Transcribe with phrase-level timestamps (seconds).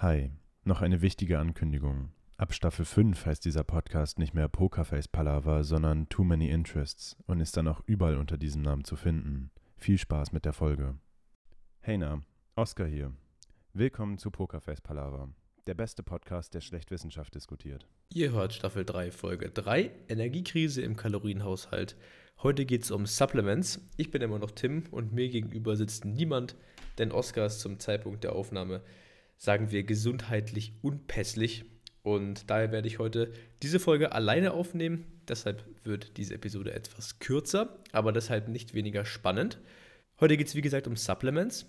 [0.00, 0.30] Hi,
[0.64, 2.10] noch eine wichtige Ankündigung.
[2.36, 7.40] Ab Staffel 5 heißt dieser Podcast nicht mehr Pokerface Palaver, sondern Too Many Interests und
[7.40, 9.50] ist dann auch überall unter diesem Namen zu finden.
[9.78, 10.98] Viel Spaß mit der Folge.
[11.80, 12.20] Hey na,
[12.56, 13.10] Oscar hier.
[13.72, 15.30] Willkommen zu Pokerface Palaver,
[15.66, 17.88] der beste Podcast, der schlecht Wissenschaft diskutiert.
[18.12, 21.96] Ihr hört Staffel 3, Folge 3, Energiekrise im Kalorienhaushalt.
[22.42, 23.80] Heute geht es um Supplements.
[23.96, 26.54] Ich bin immer noch Tim und mir gegenüber sitzt niemand,
[26.98, 28.82] denn Oscar ist zum Zeitpunkt der Aufnahme
[29.36, 31.64] sagen wir, gesundheitlich unpässlich.
[32.02, 33.32] Und daher werde ich heute
[33.62, 35.06] diese Folge alleine aufnehmen.
[35.28, 39.58] Deshalb wird diese Episode etwas kürzer, aber deshalb nicht weniger spannend.
[40.20, 41.66] Heute geht es, wie gesagt, um Supplements.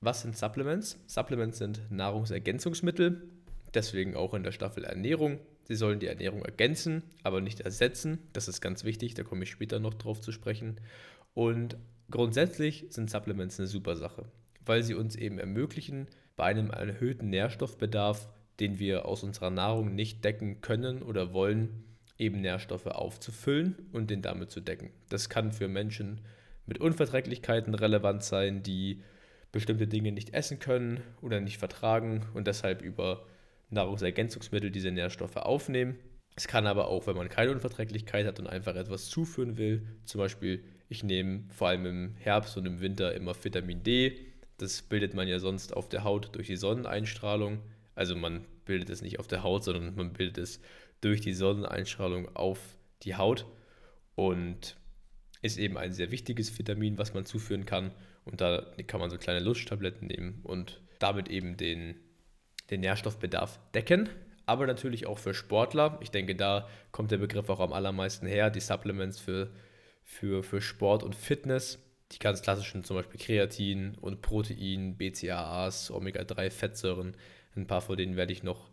[0.00, 0.98] Was sind Supplements?
[1.06, 3.30] Supplements sind Nahrungsergänzungsmittel,
[3.74, 5.40] deswegen auch in der Staffel Ernährung.
[5.64, 8.18] Sie sollen die Ernährung ergänzen, aber nicht ersetzen.
[8.32, 10.80] Das ist ganz wichtig, da komme ich später noch drauf zu sprechen.
[11.34, 11.76] Und
[12.10, 14.24] grundsätzlich sind Supplements eine super Sache,
[14.64, 16.06] weil sie uns eben ermöglichen,
[16.38, 18.28] bei einem erhöhten Nährstoffbedarf,
[18.60, 21.84] den wir aus unserer Nahrung nicht decken können oder wollen,
[22.16, 24.90] eben Nährstoffe aufzufüllen und den damit zu decken.
[25.10, 26.20] Das kann für Menschen
[26.64, 29.02] mit Unverträglichkeiten relevant sein, die
[29.52, 33.26] bestimmte Dinge nicht essen können oder nicht vertragen und deshalb über
[33.70, 35.98] Nahrungsergänzungsmittel diese Nährstoffe aufnehmen.
[36.36, 40.20] Es kann aber auch, wenn man keine Unverträglichkeit hat und einfach etwas zuführen will, zum
[40.20, 44.27] Beispiel ich nehme vor allem im Herbst und im Winter immer Vitamin D,
[44.58, 47.60] das bildet man ja sonst auf der Haut durch die Sonneneinstrahlung.
[47.94, 50.60] Also man bildet es nicht auf der Haut, sondern man bildet es
[51.00, 52.58] durch die Sonneneinstrahlung auf
[53.02, 53.46] die Haut
[54.14, 54.76] und
[55.42, 57.92] ist eben ein sehr wichtiges Vitamin, was man zuführen kann.
[58.24, 61.94] Und da kann man so kleine Lusttabletten nehmen und damit eben den,
[62.70, 64.08] den Nährstoffbedarf decken.
[64.44, 65.98] Aber natürlich auch für Sportler.
[66.02, 68.50] Ich denke, da kommt der Begriff auch am allermeisten her.
[68.50, 69.50] Die Supplements für,
[70.02, 71.78] für, für Sport und Fitness
[72.12, 77.16] die ganz klassischen, zum Beispiel Kreatin und Protein, BCAAs, Omega-3-Fettsäuren.
[77.54, 78.70] Ein paar von denen werde ich noch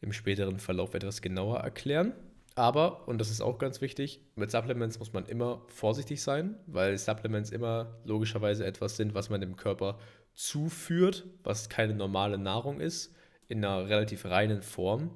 [0.00, 2.12] im späteren Verlauf etwas genauer erklären.
[2.54, 6.98] Aber, und das ist auch ganz wichtig, mit Supplements muss man immer vorsichtig sein, weil
[6.98, 9.98] Supplements immer logischerweise etwas sind, was man dem Körper
[10.34, 13.14] zuführt, was keine normale Nahrung ist,
[13.46, 15.10] in einer relativ reinen Form.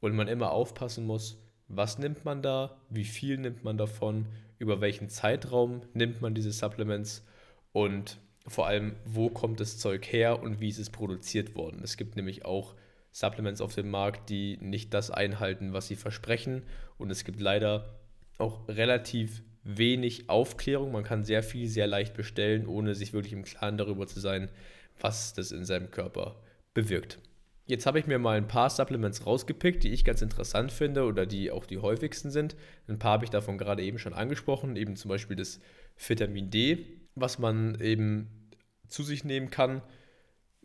[0.00, 4.26] Und man immer aufpassen muss, was nimmt man da, wie viel nimmt man davon,
[4.64, 7.26] über welchen Zeitraum nimmt man diese Supplements
[7.72, 11.82] und vor allem, wo kommt das Zeug her und wie ist es produziert worden.
[11.84, 12.74] Es gibt nämlich auch
[13.12, 16.62] Supplements auf dem Markt, die nicht das einhalten, was sie versprechen.
[16.98, 18.00] Und es gibt leider
[18.38, 20.92] auch relativ wenig Aufklärung.
[20.92, 24.50] Man kann sehr viel, sehr leicht bestellen, ohne sich wirklich im Klaren darüber zu sein,
[24.98, 26.40] was das in seinem Körper
[26.72, 27.18] bewirkt.
[27.66, 31.24] Jetzt habe ich mir mal ein paar Supplements rausgepickt, die ich ganz interessant finde oder
[31.24, 32.56] die auch die häufigsten sind.
[32.88, 35.60] Ein paar habe ich davon gerade eben schon angesprochen, eben zum Beispiel das
[35.96, 38.50] Vitamin D, was man eben
[38.88, 39.80] zu sich nehmen kann.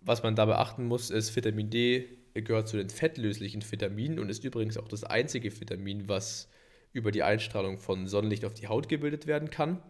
[0.01, 4.43] Was man da beachten muss, ist, Vitamin D gehört zu den fettlöslichen Vitaminen und ist
[4.43, 6.49] übrigens auch das einzige Vitamin, was
[6.91, 9.81] über die Einstrahlung von Sonnenlicht auf die Haut gebildet werden kann.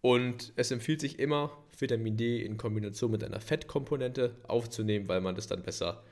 [0.00, 5.34] Und es empfiehlt sich immer, Vitamin D in Kombination mit einer Fettkomponente aufzunehmen, weil man
[5.34, 6.02] das dann besser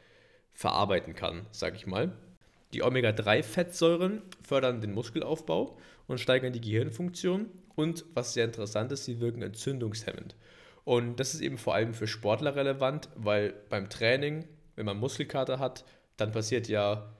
[0.52, 2.12] verarbeiten kann, sage ich mal.
[2.72, 5.76] Die Omega-3-Fettsäuren fördern den Muskelaufbau
[6.06, 7.46] und steigern die Gehirnfunktion.
[7.74, 10.36] Und was sehr interessant ist, sie wirken entzündungshemmend.
[10.84, 15.58] Und das ist eben vor allem für Sportler relevant, weil beim Training, wenn man Muskelkater
[15.58, 15.84] hat,
[16.16, 17.14] dann passiert ja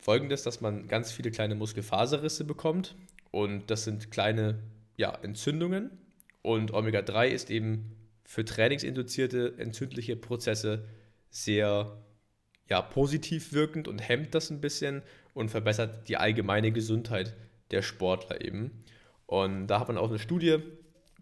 [0.00, 2.96] folgendes, dass man ganz viele kleine Muskelfaserrisse bekommt.
[3.30, 4.62] Und das sind kleine
[4.96, 5.90] ja, Entzündungen.
[6.42, 10.84] Und Omega-3 ist eben für trainingsinduzierte entzündliche Prozesse
[11.30, 11.98] sehr
[12.68, 15.02] ja, positiv wirkend und hemmt das ein bisschen
[15.34, 17.34] und verbessert die allgemeine Gesundheit
[17.70, 18.84] der Sportler eben.
[19.26, 20.58] Und da hat man auch eine Studie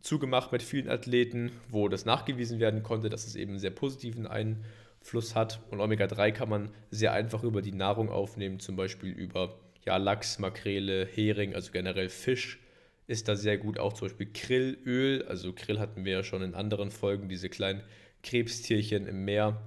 [0.00, 4.26] zugemacht mit vielen Athleten, wo das nachgewiesen werden konnte, dass es eben einen sehr positiven
[4.26, 5.60] Einfluss hat.
[5.70, 10.38] Und Omega-3 kann man sehr einfach über die Nahrung aufnehmen, zum Beispiel über ja, Lachs,
[10.38, 12.60] Makrele, Hering, also generell Fisch
[13.06, 13.78] ist da sehr gut.
[13.78, 17.82] Auch zum Beispiel Krillöl, also Krill hatten wir ja schon in anderen Folgen, diese kleinen
[18.22, 19.60] Krebstierchen im Meer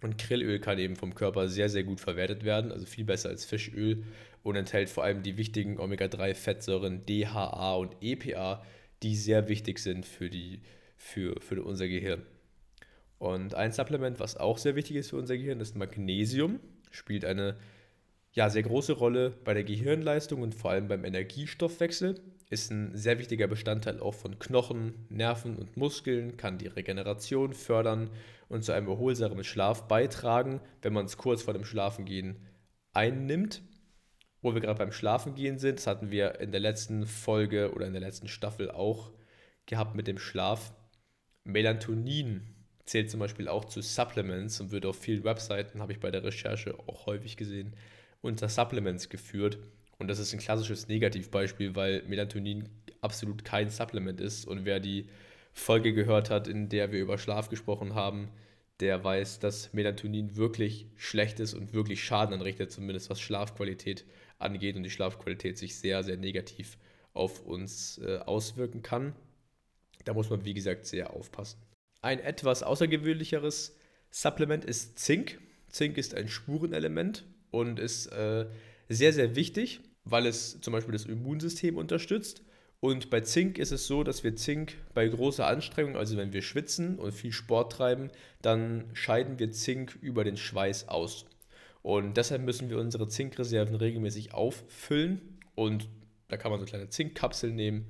[0.00, 3.44] und Krillöl kann eben vom Körper sehr, sehr gut verwertet werden, also viel besser als
[3.44, 4.04] Fischöl
[4.42, 8.64] und enthält vor allem die wichtigen Omega-3-Fettsäuren DHA und EPA,
[9.02, 10.60] die sehr wichtig sind für, die,
[10.96, 12.22] für, für unser Gehirn.
[13.18, 16.60] Und ein Supplement, was auch sehr wichtig ist für unser Gehirn, ist Magnesium.
[16.90, 17.56] Spielt eine
[18.32, 22.20] ja, sehr große Rolle bei der Gehirnleistung und vor allem beim Energiestoffwechsel
[22.50, 28.10] ist ein sehr wichtiger Bestandteil auch von Knochen, Nerven und Muskeln, kann die Regeneration fördern
[28.48, 32.46] und zu einem erholsamen Schlaf beitragen, wenn man es kurz vor dem Schlafengehen
[32.92, 33.62] einnimmt.
[34.40, 37.92] Wo wir gerade beim Schlafengehen sind, das hatten wir in der letzten Folge oder in
[37.92, 39.12] der letzten Staffel auch
[39.66, 40.72] gehabt mit dem Schlaf.
[41.44, 42.54] Melatonin
[42.86, 46.24] zählt zum Beispiel auch zu Supplements und wird auf vielen Webseiten, habe ich bei der
[46.24, 47.74] Recherche auch häufig gesehen,
[48.20, 49.58] unter Supplements geführt.
[49.98, 52.68] Und das ist ein klassisches Negativbeispiel, weil Melatonin
[53.00, 54.46] absolut kein Supplement ist.
[54.46, 55.08] Und wer die
[55.52, 58.30] Folge gehört hat, in der wir über Schlaf gesprochen haben,
[58.80, 64.04] der weiß, dass Melatonin wirklich schlecht ist und wirklich Schaden anrichtet, zumindest was Schlafqualität
[64.38, 66.78] angeht und die Schlafqualität sich sehr, sehr negativ
[67.12, 69.16] auf uns äh, auswirken kann.
[70.04, 71.60] Da muss man, wie gesagt, sehr aufpassen.
[72.00, 73.76] Ein etwas außergewöhnlicheres
[74.10, 75.40] Supplement ist Zink.
[75.68, 78.46] Zink ist ein Spurenelement und ist äh,
[78.88, 82.42] sehr, sehr wichtig, weil es zum Beispiel das Immunsystem unterstützt.
[82.80, 86.42] Und bei Zink ist es so, dass wir Zink bei großer Anstrengung, also wenn wir
[86.42, 88.10] schwitzen und viel Sport treiben,
[88.40, 91.26] dann scheiden wir Zink über den Schweiß aus.
[91.82, 95.38] Und deshalb müssen wir unsere Zinkreserven regelmäßig auffüllen.
[95.54, 95.88] Und
[96.28, 97.86] da kann man so kleine Zinkkapseln nehmen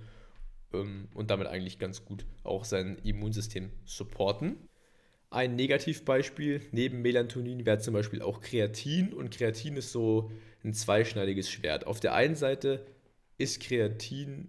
[0.72, 4.67] ähm, und damit eigentlich ganz gut auch sein Immunsystem supporten.
[5.30, 9.12] Ein Negativbeispiel neben Melatonin wäre zum Beispiel auch Kreatin.
[9.12, 10.30] Und Kreatin ist so
[10.64, 11.86] ein zweischneidiges Schwert.
[11.86, 12.86] Auf der einen Seite
[13.36, 14.48] ist Kreatin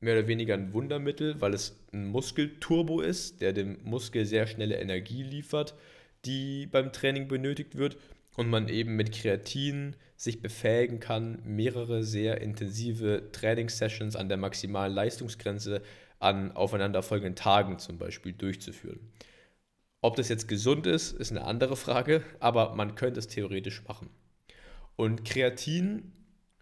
[0.00, 4.76] mehr oder weniger ein Wundermittel, weil es ein Muskelturbo ist, der dem Muskel sehr schnelle
[4.76, 5.74] Energie liefert,
[6.24, 7.96] die beim Training benötigt wird
[8.36, 14.92] und man eben mit Kreatin sich befähigen kann, mehrere sehr intensive Trainingssessions an der maximalen
[14.92, 15.82] Leistungsgrenze
[16.18, 19.00] an aufeinanderfolgenden Tagen zum Beispiel durchzuführen.
[20.00, 24.10] Ob das jetzt gesund ist, ist eine andere Frage, aber man könnte es theoretisch machen.
[24.96, 26.12] Und Kreatin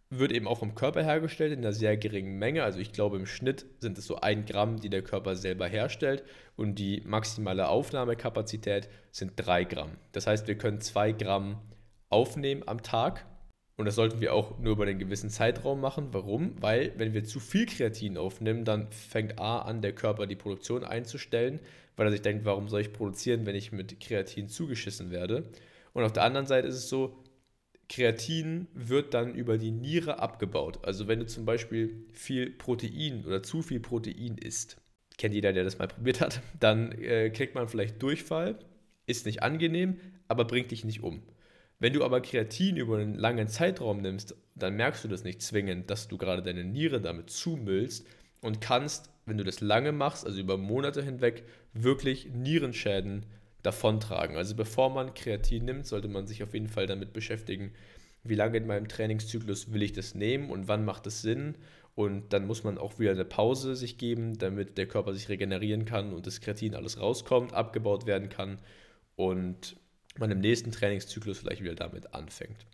[0.08, 2.62] wird eben auch vom Körper hergestellt in einer sehr geringen Menge.
[2.62, 6.24] Also ich glaube im Schnitt sind es so ein Gramm, die der Körper selber herstellt
[6.54, 9.96] und die maximale Aufnahmekapazität sind drei Gramm.
[10.12, 11.60] Das heißt, wir können zwei Gramm
[12.08, 13.26] aufnehmen am Tag
[13.76, 16.08] und das sollten wir auch nur über einen gewissen Zeitraum machen.
[16.12, 16.54] Warum?
[16.60, 20.82] Weil wenn wir zu viel Kreatin aufnehmen, dann fängt A an, der Körper die Produktion
[20.82, 21.60] einzustellen,
[21.96, 25.50] weil er sich denkt, warum soll ich produzieren, wenn ich mit Kreatin zugeschissen werde?
[25.92, 27.22] Und auf der anderen Seite ist es so,
[27.88, 30.80] Kreatin wird dann über die Niere abgebaut.
[30.82, 34.78] Also wenn du zum Beispiel viel Protein oder zu viel Protein isst,
[35.18, 38.58] kennt jeder, der das mal probiert hat, dann äh, kriegt man vielleicht Durchfall,
[39.06, 41.22] ist nicht angenehm, aber bringt dich nicht um.
[41.78, 45.90] Wenn du aber Kreatin über einen langen Zeitraum nimmst, dann merkst du das nicht zwingend,
[45.90, 48.06] dass du gerade deine Niere damit zumüllst
[48.40, 51.44] und kannst, wenn du das lange machst, also über Monate hinweg,
[51.74, 53.26] wirklich Nierenschäden
[53.62, 54.36] davontragen.
[54.36, 57.72] Also bevor man Kreatin nimmt, sollte man sich auf jeden Fall damit beschäftigen,
[58.24, 61.56] wie lange in meinem Trainingszyklus will ich das nehmen und wann macht es Sinn.
[61.94, 65.84] Und dann muss man auch wieder eine Pause sich geben, damit der Körper sich regenerieren
[65.84, 68.58] kann und das Kreatin alles rauskommt, abgebaut werden kann
[69.16, 69.76] und
[70.18, 72.66] man im nächsten Trainingszyklus vielleicht wieder damit anfängt.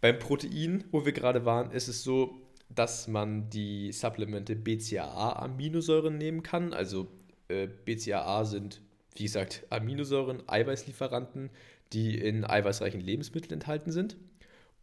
[0.00, 6.42] Beim Protein, wo wir gerade waren, ist es so, dass man die Supplemente BCAA-Aminosäuren nehmen
[6.42, 6.72] kann.
[6.72, 7.08] Also
[7.48, 8.80] äh, BCAA sind
[9.18, 11.50] wie gesagt, Aminosäuren, Eiweißlieferanten,
[11.92, 14.16] die in eiweißreichen Lebensmitteln enthalten sind.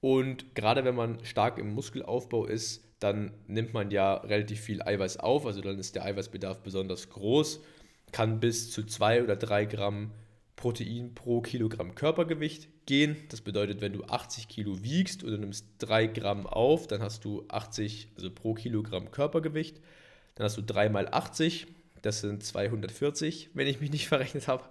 [0.01, 5.17] Und gerade wenn man stark im Muskelaufbau ist, dann nimmt man ja relativ viel Eiweiß
[5.17, 7.61] auf, also dann ist der Eiweißbedarf besonders groß,
[8.11, 10.11] kann bis zu zwei oder drei Gramm
[10.63, 13.17] Protein pro Kilogramm Körpergewicht gehen.
[13.27, 17.25] Das bedeutet, wenn du 80 Kilo wiegst und du nimmst 3 Gramm auf, dann hast
[17.25, 19.81] du 80, also pro Kilogramm Körpergewicht.
[20.35, 21.67] Dann hast du 3 mal 80,
[22.01, 24.63] das sind 240, wenn ich mich nicht verrechnet habe.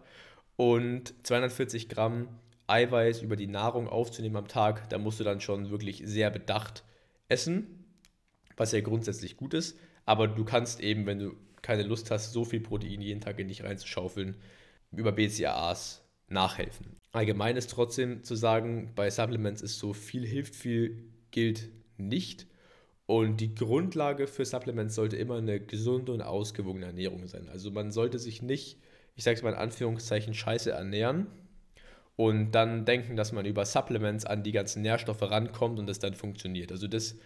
[0.56, 2.28] Und 240 Gramm
[2.68, 6.84] Eiweiß über die Nahrung aufzunehmen am Tag, da musst du dann schon wirklich sehr bedacht
[7.28, 7.84] essen,
[8.56, 9.76] was ja grundsätzlich gut ist.
[10.06, 13.48] Aber du kannst eben, wenn du keine Lust hast, so viel Protein jeden Tag in
[13.48, 14.36] dich reinzuschaufeln,
[14.92, 16.96] über BCAAs nachhelfen.
[17.12, 22.46] Allgemein ist trotzdem zu sagen, bei Supplements ist so viel hilft, viel gilt nicht.
[23.06, 27.48] Und die Grundlage für Supplements sollte immer eine gesunde und ausgewogene Ernährung sein.
[27.50, 28.78] Also man sollte sich nicht,
[29.14, 31.26] ich sage es mal in Anführungszeichen, scheiße ernähren
[32.16, 36.14] und dann denken, dass man über Supplements an die ganzen Nährstoffe rankommt und das dann
[36.14, 36.72] funktioniert.
[36.72, 37.16] Also das,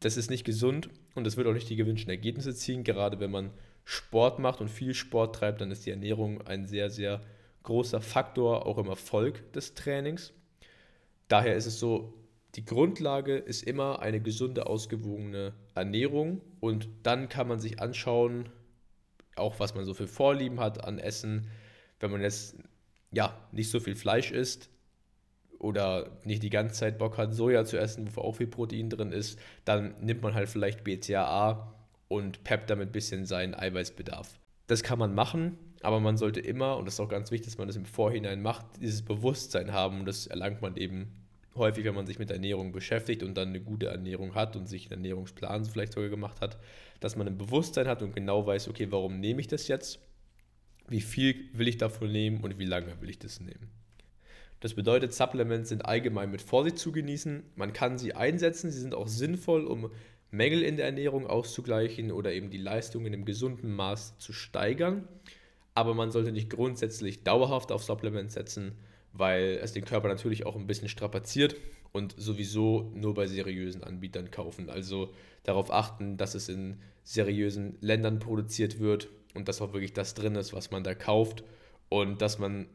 [0.00, 2.84] das ist nicht gesund und das wird auch nicht die gewünschten Ergebnisse ziehen.
[2.84, 3.50] Gerade wenn man
[3.84, 7.20] Sport macht und viel Sport treibt, dann ist die Ernährung ein sehr, sehr
[7.62, 10.32] großer Faktor auch im Erfolg des Trainings.
[11.28, 12.14] Daher ist es so,
[12.54, 18.48] die Grundlage ist immer eine gesunde, ausgewogene Ernährung und dann kann man sich anschauen,
[19.36, 21.48] auch was man so für Vorlieben hat an Essen.
[21.98, 22.56] Wenn man jetzt
[23.10, 24.70] ja nicht so viel Fleisch isst
[25.58, 29.10] oder nicht die ganze Zeit Bock hat, Soja zu essen, wo auch viel Protein drin
[29.10, 31.74] ist, dann nimmt man halt vielleicht BCAA
[32.08, 34.38] und peppt damit ein bisschen seinen Eiweißbedarf.
[34.66, 37.58] Das kann man machen, aber man sollte immer, und das ist auch ganz wichtig, dass
[37.58, 41.12] man das im Vorhinein macht, dieses Bewusstsein haben und das erlangt man eben
[41.54, 44.86] häufig, wenn man sich mit Ernährung beschäftigt und dann eine gute Ernährung hat und sich
[44.86, 46.58] einen Ernährungsplan vielleicht sogar gemacht hat,
[47.00, 50.00] dass man ein Bewusstsein hat und genau weiß, okay, warum nehme ich das jetzt?
[50.88, 53.70] wie viel will ich davon nehmen und wie lange will ich das nehmen.
[54.60, 57.42] Das bedeutet, Supplements sind allgemein mit Vorsicht zu genießen.
[57.54, 59.90] Man kann sie einsetzen, sie sind auch sinnvoll, um
[60.36, 65.08] Mängel in der Ernährung auszugleichen oder eben die Leistung in einem gesunden Maß zu steigern.
[65.74, 68.72] Aber man sollte nicht grundsätzlich dauerhaft auf Supplements setzen,
[69.12, 71.56] weil es den Körper natürlich auch ein bisschen strapaziert
[71.92, 74.68] und sowieso nur bei seriösen Anbietern kaufen.
[74.68, 75.12] Also
[75.44, 80.34] darauf achten, dass es in seriösen Ländern produziert wird und dass auch wirklich das drin
[80.34, 81.44] ist, was man da kauft
[81.88, 82.66] und dass man,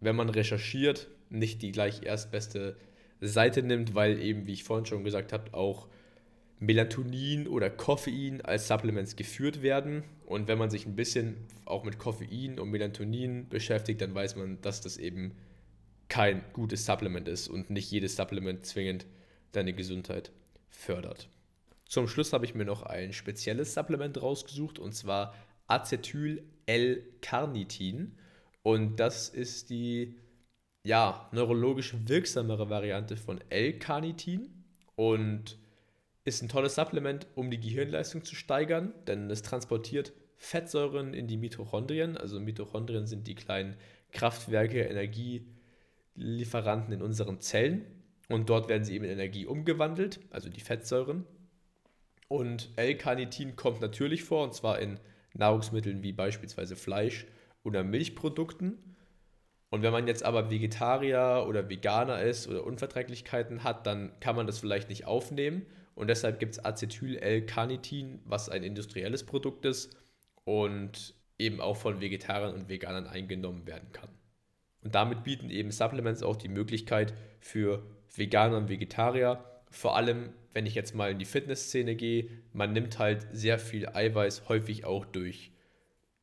[0.00, 2.76] wenn man recherchiert, nicht die gleich erstbeste
[3.20, 5.88] Seite nimmt, weil eben, wie ich vorhin schon gesagt habe, auch
[6.60, 10.04] Melatonin oder Koffein als Supplements geführt werden.
[10.26, 14.60] Und wenn man sich ein bisschen auch mit Koffein und Melatonin beschäftigt, dann weiß man,
[14.60, 15.36] dass das eben
[16.08, 19.06] kein gutes Supplement ist und nicht jedes Supplement zwingend
[19.52, 20.32] deine Gesundheit
[20.68, 21.28] fördert.
[21.86, 25.34] Zum Schluss habe ich mir noch ein spezielles Supplement rausgesucht und zwar
[25.68, 28.18] Acetyl-L-Carnitin.
[28.62, 30.16] Und das ist die
[30.82, 34.64] ja, neurologisch wirksamere Variante von L-Carnitin
[34.96, 35.58] und
[36.28, 41.36] ist ein tolles Supplement, um die Gehirnleistung zu steigern, denn es transportiert Fettsäuren in die
[41.36, 42.16] Mitochondrien.
[42.16, 43.76] Also Mitochondrien sind die kleinen
[44.12, 47.84] Kraftwerke, Energielieferanten in unseren Zellen.
[48.28, 51.24] Und dort werden sie eben in Energie umgewandelt, also die Fettsäuren.
[52.28, 55.00] Und L-Carnitin kommt natürlich vor, und zwar in
[55.34, 57.26] Nahrungsmitteln wie beispielsweise Fleisch
[57.64, 58.78] oder Milchprodukten.
[59.70, 64.46] Und wenn man jetzt aber Vegetarier oder Veganer ist oder Unverträglichkeiten hat, dann kann man
[64.46, 65.66] das vielleicht nicht aufnehmen.
[65.98, 69.96] Und deshalb gibt es Acetyl-L-Carnitin, was ein industrielles Produkt ist
[70.44, 74.08] und eben auch von Vegetariern und Veganern eingenommen werden kann.
[74.84, 80.66] Und damit bieten eben Supplements auch die Möglichkeit für Veganer und Vegetarier, vor allem wenn
[80.66, 85.04] ich jetzt mal in die Fitnessszene gehe, man nimmt halt sehr viel Eiweiß häufig auch
[85.04, 85.50] durch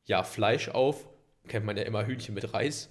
[0.06, 1.06] ja, Fleisch auf,
[1.48, 2.88] kennt man ja immer Hühnchen mit Reis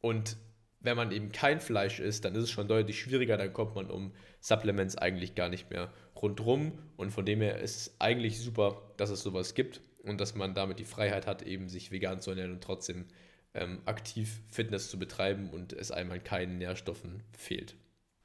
[0.00, 0.38] und
[0.84, 3.90] wenn man eben kein Fleisch isst, dann ist es schon deutlich schwieriger, dann kommt man
[3.90, 6.78] um Supplements eigentlich gar nicht mehr rundrum.
[6.96, 10.54] Und von dem her ist es eigentlich super, dass es sowas gibt und dass man
[10.54, 13.06] damit die Freiheit hat, eben sich vegan zu ernähren und trotzdem
[13.54, 17.74] ähm, aktiv Fitness zu betreiben und es einmal keinen Nährstoffen fehlt.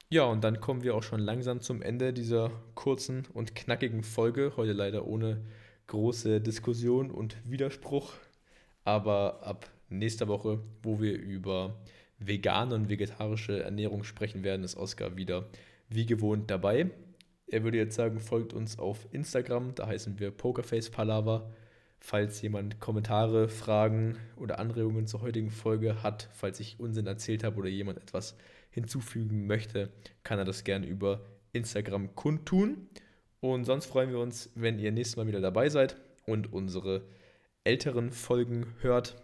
[0.10, 4.54] Ja, und dann kommen wir auch schon langsam zum Ende dieser kurzen und knackigen Folge.
[4.58, 5.46] Heute leider ohne
[5.88, 8.14] große Diskussion und Widerspruch.
[8.84, 11.80] Aber ab nächster Woche, wo wir über
[12.20, 15.50] vegane und vegetarische Ernährung sprechen werden, ist Oskar wieder
[15.88, 16.92] wie gewohnt dabei.
[17.48, 21.52] Er würde jetzt sagen, folgt uns auf Instagram, da heißen wir Pokerface Palaver.
[22.02, 27.58] Falls jemand Kommentare, Fragen oder Anregungen zur heutigen Folge hat, falls ich Unsinn erzählt habe
[27.58, 28.38] oder jemand etwas
[28.70, 29.92] hinzufügen möchte,
[30.24, 32.88] kann er das gerne über Instagram kundtun.
[33.42, 37.04] Und sonst freuen wir uns, wenn ihr nächstes Mal wieder dabei seid und unsere
[37.64, 39.16] älteren Folgen hört.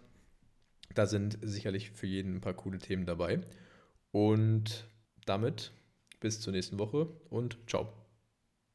[0.96, 3.40] Da sind sicherlich für jeden ein paar coole Themen dabei.
[4.12, 4.88] Und
[5.26, 5.72] damit
[6.20, 8.05] bis zur nächsten Woche und ciao.